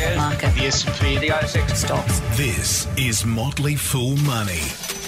[0.00, 0.54] Market.
[0.54, 1.76] The S&P, the ASX.
[1.76, 2.20] Stocks.
[2.36, 4.60] This is Motley Fool Money.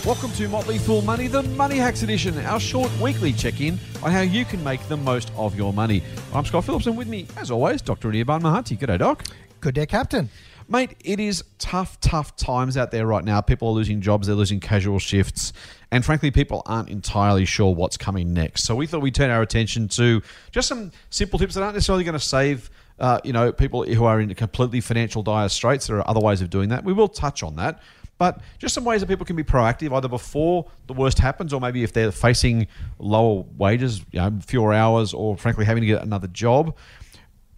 [0.04, 4.12] Welcome to Motley Fool Money, the Money Hacks Edition, our short weekly check in on
[4.12, 6.02] how you can make the most of your money.
[6.34, 8.10] I'm Scott Phillips, and with me, as always, Dr.
[8.10, 8.78] Anirban Mahanti.
[8.78, 9.24] G'day, Doc.
[9.60, 10.28] Good day, Captain.
[10.68, 13.40] Mate, it is tough, tough times out there right now.
[13.40, 15.52] People are losing jobs, they're losing casual shifts,
[15.90, 18.64] and frankly, people aren't entirely sure what's coming next.
[18.64, 22.04] So we thought we'd turn our attention to just some simple tips that aren't necessarily
[22.04, 22.70] going to save.
[23.02, 25.88] Uh, you know, people who are in completely financial dire straits.
[25.88, 26.84] There are other ways of doing that.
[26.84, 27.82] We will touch on that,
[28.16, 31.60] but just some ways that people can be proactive, either before the worst happens, or
[31.60, 32.68] maybe if they're facing
[33.00, 36.76] lower wages, you know, fewer hours, or frankly having to get another job.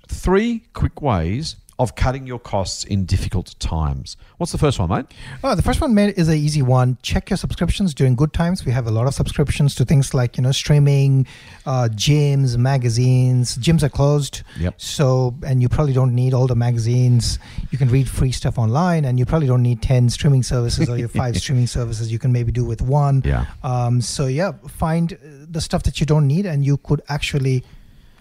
[0.09, 4.17] Three quick ways of cutting your costs in difficult times.
[4.39, 5.07] What's the first one, mate?
[5.43, 6.99] Oh, the first one mate, is an easy one.
[7.03, 8.65] Check your subscriptions during good times.
[8.65, 11.27] We have a lot of subscriptions to things like you know streaming,
[11.67, 13.59] uh, gyms, magazines.
[13.59, 14.81] Gyms are closed, Yep.
[14.81, 17.39] So and you probably don't need all the magazines.
[17.71, 20.97] You can read free stuff online, and you probably don't need ten streaming services or
[20.97, 22.13] your five streaming services.
[22.13, 23.23] You can maybe do with one.
[23.25, 23.47] Yeah.
[23.63, 27.65] Um, so yeah, find the stuff that you don't need, and you could actually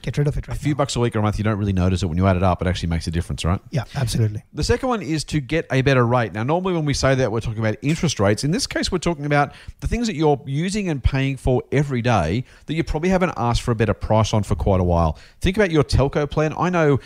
[0.04, 0.78] get rid of it right A few now.
[0.78, 2.06] bucks a week or a month, you don't really notice it.
[2.06, 3.59] When you add it up, it actually makes a difference, right?
[3.72, 4.44] Yeah, absolutely.
[4.54, 6.34] The second one is to get a better rate.
[6.34, 8.44] Now, normally when we say that, we're talking about interest rates.
[8.44, 12.02] In this case, we're talking about the things that you're using and paying for every
[12.04, 15.18] day that you probably haven't asked for a better price on for quite a while.
[15.42, 16.54] Think about your telco plan.
[16.58, 17.00] I know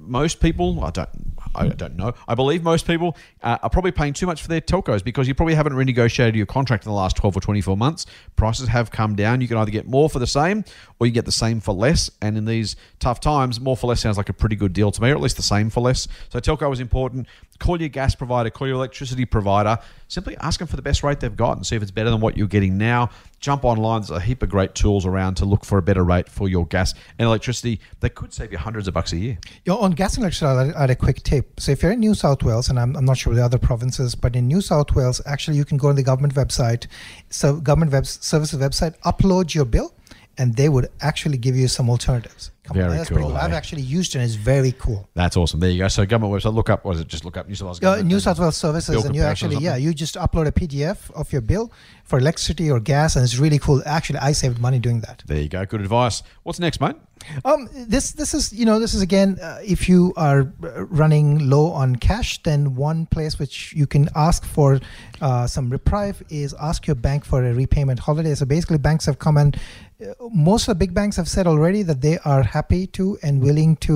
[0.00, 1.08] most people, I don't,
[1.54, 2.14] I don't know.
[2.26, 5.34] I believe most people uh, are probably paying too much for their telcos because you
[5.34, 8.06] probably haven't renegotiated your contract in the last 12 or 24 months.
[8.36, 9.40] Prices have come down.
[9.40, 10.64] You can either get more for the same
[10.98, 12.10] or you get the same for less.
[12.20, 15.02] And in these tough times, more for less sounds like a pretty good deal to
[15.02, 16.08] me, or at least the same for less.
[16.30, 17.26] So telco is important.
[17.58, 19.78] Call your gas provider, call your electricity provider.
[20.06, 22.20] Simply ask them for the best rate they've got and see if it's better than
[22.20, 23.10] what you're getting now.
[23.40, 24.00] Jump online.
[24.00, 26.66] There's a heap of great tools around to look for a better rate for your
[26.66, 27.80] gas and electricity.
[28.00, 29.38] They could save you hundreds of bucks a year.
[29.64, 31.60] You on gas and electricity, I'll add a quick tip.
[31.60, 34.14] So if you're in New South Wales, and I'm, I'm not sure the other provinces,
[34.14, 36.86] but in New South Wales, actually you can go on the government website,
[37.30, 39.94] so government web services website, upload your bill,
[40.36, 42.50] and they would actually give you some alternatives.
[42.68, 43.56] Come Very that's pretty cool, I've eh?
[43.56, 45.08] actually used it, and it's very cool.
[45.14, 45.58] That's awesome.
[45.58, 45.88] There you go.
[45.88, 46.52] So government website.
[46.52, 46.84] Look up.
[46.84, 47.08] What is it?
[47.08, 47.82] Just look up New South Wales.
[47.82, 51.32] Uh, New South Wales services, and you actually, yeah, you just upload a PDF of
[51.32, 51.72] your bill
[52.04, 53.82] for electricity or gas, and it's really cool.
[53.86, 55.22] Actually, I saved money doing that.
[55.24, 55.64] There you go.
[55.64, 56.22] Good advice.
[56.42, 56.96] What's next, mate?
[57.44, 61.48] Um, this this is you know this is again uh, if you are uh, running
[61.48, 64.78] low on cash, then one place which you can ask for
[65.22, 68.34] uh, some reprieve is ask your bank for a repayment holiday.
[68.34, 69.58] So basically, banks have come and
[70.00, 73.34] uh, most of the big banks have said already that they are happy to and
[73.48, 73.94] willing to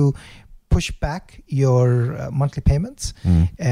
[0.75, 1.23] push back
[1.61, 1.85] your
[2.17, 3.13] uh, monthly payments,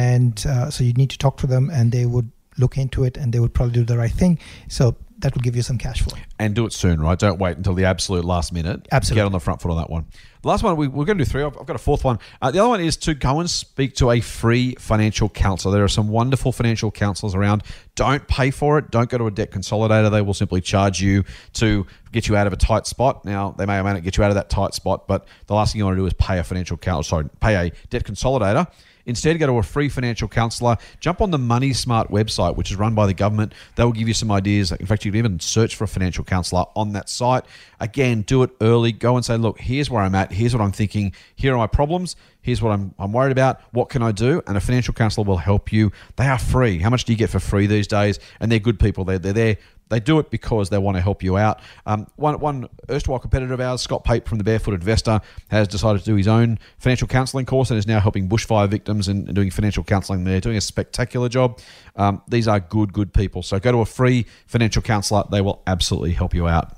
[0.06, 3.18] and uh, so you need to talk to them, and they would look into it,
[3.18, 4.34] and they would probably do the right thing.
[4.68, 4.84] So
[5.22, 6.18] that will give you some cash flow.
[6.40, 7.18] And do it soon, right?
[7.18, 8.88] Don't wait until the absolute last minute.
[8.92, 9.20] Absolutely.
[9.22, 10.06] Get on the front foot on that one.
[10.42, 11.44] The last one, we, we're going to do three.
[11.44, 12.18] I've, I've got a fourth one.
[12.42, 15.76] Uh, the other one is to go and speak to a free financial counselor.
[15.76, 17.64] There are some wonderful financial counselors around.
[17.96, 18.90] Don't pay for it.
[18.90, 20.10] Don't go to a debt consolidator.
[20.10, 23.24] They will simply charge you to get you out of a tight spot.
[23.24, 25.54] Now, they may or may not get you out of that tight spot, but the
[25.54, 28.04] last thing you want to do is pay a financial counselor, sorry, pay a debt
[28.04, 28.68] consolidator.
[29.06, 30.78] Instead, go to a free financial counselor.
[31.00, 33.54] Jump on the Money Smart website, which is run by the government.
[33.76, 34.72] They will give you some ideas.
[34.72, 37.46] In fact, you can even search for a financial counselor on that site.
[37.80, 38.92] Again, do it early.
[38.92, 40.32] Go and say, look, here's where I'm at.
[40.32, 41.14] Here's what I'm thinking.
[41.36, 42.16] Here are my problems.
[42.42, 43.62] Here's what I'm, I'm worried about.
[43.72, 44.42] What can I do?
[44.48, 45.92] And a financial counselor will help you.
[46.16, 46.80] They are free.
[46.80, 48.20] How much do you get for free these days?
[48.40, 49.06] And they're good people.
[49.06, 49.58] They're, they're there.
[49.92, 51.60] They do it because they want to help you out.
[51.86, 55.20] Um, one, one erstwhile competitor of ours, Scott Pape from the Barefoot Investor,
[55.50, 59.10] has decided to do his own financial counselling course and is now helping bushfire victims
[59.10, 61.60] and, and doing financial counselling there, doing a spectacular job.
[61.98, 63.44] Um, these are good, good people.
[63.44, 65.26] So go to a free financial counsellor.
[65.30, 66.78] They will absolutely help you out.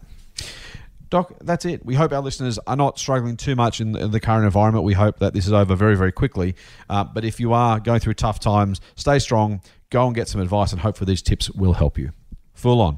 [1.12, 1.86] Doc, that's it.
[1.86, 4.84] We hope our listeners are not struggling too much in, the current environment.
[4.84, 6.56] We hope that this is over very, very quickly.
[6.90, 10.42] Uh, but if you are going through tough times, stay strong, go and get some
[10.42, 12.14] advice, and hopefully these tips will help you.
[12.56, 12.98] Full on.